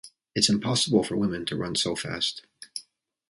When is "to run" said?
1.45-1.75